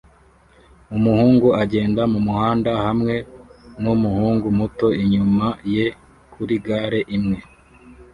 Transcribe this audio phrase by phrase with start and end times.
[0.95, 3.15] Umuhungu agenda mumuhanda hamwe
[3.81, 5.85] numuhungu muto inyuma ye
[6.33, 7.37] kuri gare imwe